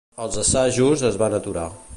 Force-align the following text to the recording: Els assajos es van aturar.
Els 0.23 0.37
assajos 0.43 1.05
es 1.11 1.21
van 1.25 1.39
aturar. 1.41 1.71